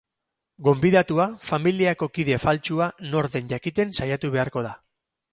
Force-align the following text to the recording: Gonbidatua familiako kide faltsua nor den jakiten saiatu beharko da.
Gonbidatua 0.67 1.25
familiako 1.49 2.07
kide 2.15 2.39
faltsua 2.45 2.87
nor 3.11 3.29
den 3.35 3.51
jakiten 3.53 3.93
saiatu 3.99 4.33
beharko 4.37 4.65
da. 4.69 4.73